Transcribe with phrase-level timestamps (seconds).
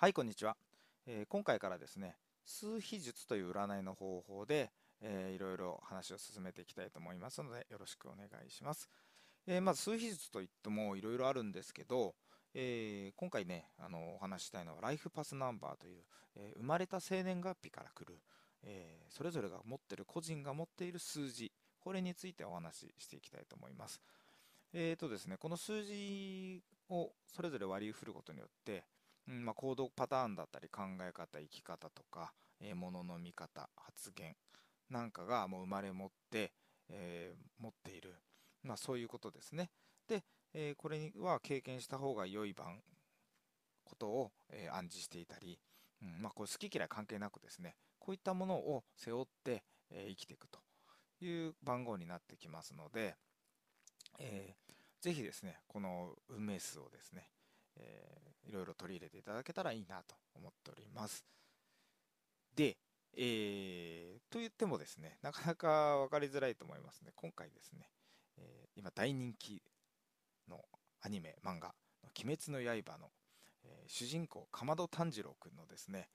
[0.00, 0.56] はい、こんにちは、
[1.08, 2.14] えー今回からですね、
[2.46, 4.70] 数秘術という占いの方法で、
[5.00, 8.88] えーいろいろ話を進めていきたいと思いますので、よろしくお願いします。
[9.48, 12.14] えーまず数秘術といってもいろいろあるんですけど、
[12.54, 16.04] えー今回ね、あのお話したいのはライフパスナンバーという、
[16.36, 18.20] え生まれた生年月日から来る、
[18.62, 24.00] えそれぞれが持ってる個人が持っている数字、これについてお話ししていきたいと思います。
[24.72, 28.84] えーとですね、この数字をそれぞれ割り振ることによって、
[29.28, 34.34] うんまあ、行動パターンだったり考え方、生き方とか、えー、物の見方、発言
[34.90, 36.52] なんかがもう生まれ持って、
[36.88, 38.14] えー持っている、
[38.62, 39.70] まあ、そういうことですね。
[40.08, 40.24] で、
[40.54, 42.80] えーこれは経験した方が良い番
[43.84, 45.58] ことを、えー暗示していたり、
[46.02, 50.60] うんまあ、これ好き嫌い関係なくですね、こういったものを背負って、え生きていくと
[51.24, 53.16] いう番号になってきますので、
[54.18, 57.28] えーぜひですね、この運命数をですね、
[57.78, 61.22] えーいろいろ取り入れていただけたらいいなと思っております。
[62.56, 62.78] で、
[63.14, 67.12] えーと言ってもですね、なかなか分かりづらいと思いますね。
[67.14, 67.90] 今回ですね、
[68.38, 69.62] えー今大人気
[70.48, 70.64] の
[71.02, 71.74] アニメ、漫画、
[72.18, 73.10] 鬼滅の刃の、
[73.64, 76.08] えー主人公、かまど炭治郎くんのですね、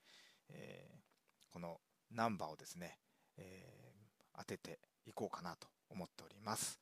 [0.48, 1.80] えーこの
[2.10, 2.98] ナンバーをですね、
[3.36, 3.84] えー
[4.36, 6.80] 当てていこうかなと思っております。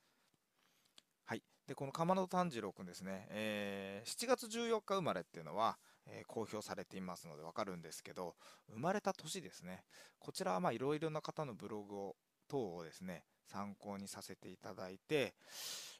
[1.25, 1.43] はい。
[1.67, 8.35] で、このかまど炭治郎くんですね、えー7月14日生まれっていうのは、えー公表されていますのでわかるんですけど、
[8.69, 9.83] 生まれた年ですね。
[10.19, 12.15] こちらはいろいろな方のブログを
[12.49, 15.35] 等をですね、参考にさせていただいて、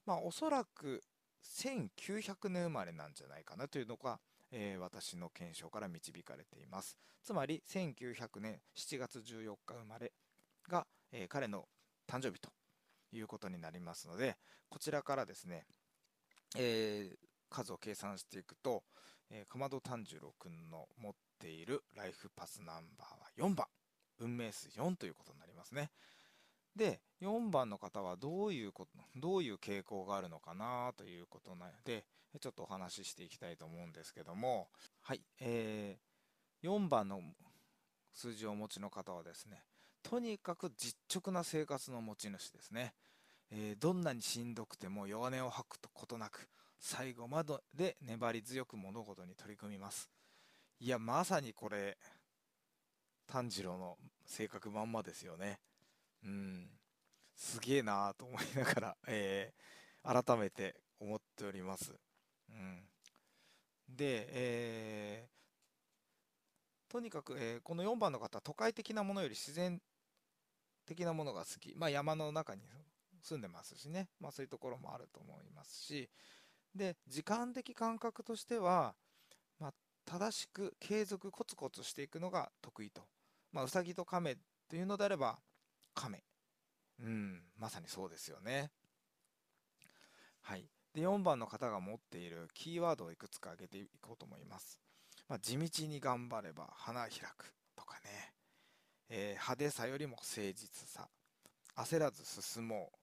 [0.06, 1.02] まあおそらく
[1.44, 4.20] 1900年生まれなんじゃないかなというのが、
[4.52, 6.98] えー私の検証から導かれています。
[7.24, 10.12] つまり1900年7月14日生まれ
[10.68, 11.70] が、えー彼の
[12.06, 12.50] 誕生日と
[13.14, 14.38] いうことになりますので、
[14.70, 15.66] こちらからですね、
[16.58, 17.18] えー
[17.54, 18.84] 数を計算していくと、
[19.30, 23.68] えー、かまど炭治郎くんの持っているライフパスナンバーは4番。
[24.20, 25.92] 運命数4ということになりますね。
[26.76, 32.06] で、4番の方はどういうこと、どういう傾向があるのかなということなので、
[32.40, 34.70] ちょっとお話ししていきたいと思うんですけども、
[35.02, 36.14] はい、えー
[36.64, 37.22] 4番の
[38.14, 39.64] 数字をお持ちの方はですね、
[40.02, 42.94] とにかく実直な生活の持ち主ですね。
[43.56, 46.50] えーどんなにしんどくても弱音を吐くことなく、
[46.80, 50.10] 最後まで粘り強く物事に取り組みます。
[50.80, 51.98] いや、まさにこれ、
[53.28, 55.60] 炭治郎の性格まんまですよね。
[56.24, 56.68] うん、
[57.36, 59.64] すげえなぁと思いながら、 えー
[60.26, 61.94] 改めて思っております。
[62.50, 62.90] うん、
[63.88, 69.80] で、えーとにかく、えーこの4番の方都会的なものより自然
[70.86, 71.76] 的なものが好き。
[71.76, 72.64] まあ山の中に
[73.24, 74.10] 住んでますしね。
[74.20, 76.10] まあそういうところもあると思いますし。
[76.76, 78.94] で、時間的感覚としては、
[79.60, 79.74] まあ
[80.06, 83.04] 正しく継続コツコツしていくのが得意と。
[83.52, 84.38] まあうさぎと亀
[84.70, 85.40] というのであれば、
[85.96, 86.24] 亀。
[87.00, 88.70] うん、まさにそうですよね。
[90.42, 90.68] はい。
[90.94, 94.80] で、4番の方が持っているキーワードをいくつか挙げていこうと思います。
[95.28, 98.34] まあ、地道に頑張れば花開くとかね、
[99.10, 101.08] えー派手さよりも誠実さ、
[101.76, 102.98] 焦らず進もう、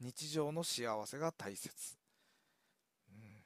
[0.00, 1.96] 日常の幸せが大切、
[3.08, 3.42] うん、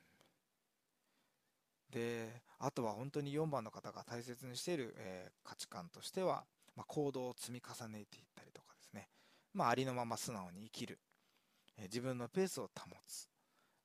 [1.90, 9.08] で、あとは本当に4番の方が大切にしている、えー価値観としては、まあ、行動を積み重ねていったりとかですね、
[9.52, 10.98] まあ、ありのまま素直に生きる、
[11.78, 13.28] えー自分のペースを保つ、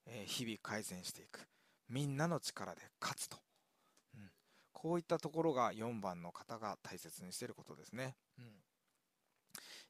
[0.05, 1.45] えー日々改善していく、
[1.89, 3.37] みんなの力で勝つと、
[4.15, 4.31] うん、
[4.71, 8.15] こういったところが4番の方が大切にしていることですね。
[8.39, 8.45] うん、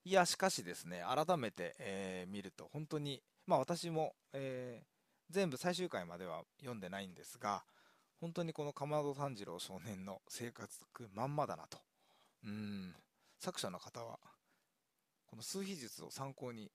[0.03, 4.85] いや、しかしですね、改めて、えー見ると本当に、まあ私も、えー
[5.29, 7.63] 全部最終回までは読んでないんですが、
[8.19, 10.67] 本当にこのかまど炭治郎少年の生活
[11.13, 11.77] まんまだなと。
[12.43, 12.93] うん、
[13.39, 14.19] 作者の方は、
[15.25, 16.69] この数秘術を参考に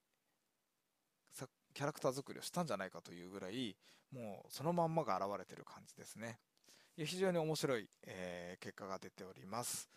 [1.75, 3.77] キャラクター作りをしたんじゃないかというぐらい、
[4.11, 6.39] もうそのまんまが現れてる感じですね。
[6.97, 9.91] いや非常に面白い、えー結果が出ております。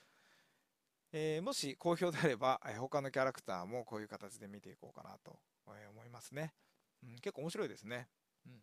[1.12, 5.40] えーもし好評であれば、えー他のキャラクターもこういう形で見ていこうかなと
[5.92, 6.54] 思いますね。
[7.04, 8.08] うん、結構面白いですね。
[8.46, 8.62] うん、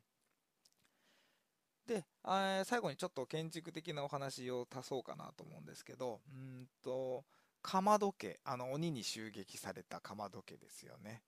[1.86, 7.24] で、あー最後にちょっと建築的なお話を足そうかなと思うんですけど、うんと、
[7.62, 11.22] かまど家、あの鬼に襲撃されたかまど家ですよね。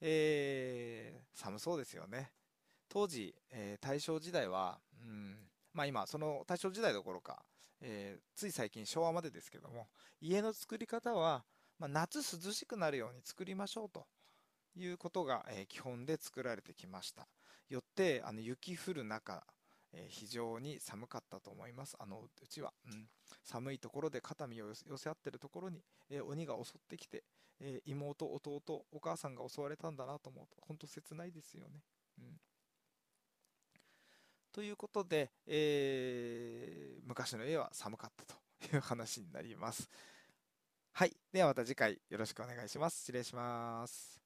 [0.00, 2.32] えー寒そうですよね。
[2.88, 7.44] 当時、えー大正時代は、うん、まあ今、その大正時代どころか、
[7.80, 9.88] えーつい最近昭和までですけども、
[10.20, 11.44] 家の作り方は、
[11.78, 14.06] まあ、夏涼しくなるように作りましょうと
[14.76, 17.28] いうことが、えー基本で作られてきました。
[17.68, 19.46] よって、あの雪降る中、
[19.92, 21.96] えー、非常に寒かったと思います。
[21.98, 23.08] あのうちは、うん、
[23.44, 27.24] 寒いところで肩身を寄せ合ってるところに、え、鬼が襲ってきて、
[27.60, 31.82] え、妹、弟、お母さんが襲われたんだなと思うと、本当切ないですよね。
[32.18, 32.40] うん、
[34.52, 39.90] ということで、え昔の家は寒かったという話になります。
[40.92, 41.16] はい。
[41.32, 42.98] ではまた次回よろしくお願いします。
[43.00, 44.19] 失礼します。